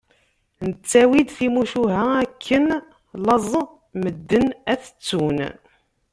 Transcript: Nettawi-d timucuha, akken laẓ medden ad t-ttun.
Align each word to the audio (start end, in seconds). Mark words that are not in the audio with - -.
Nettawi-d 0.67 1.29
timucuha, 1.37 2.03
akken 2.25 2.65
laẓ 3.25 3.53
medden 4.01 4.47
ad 4.71 4.79
t-ttun. 4.83 5.37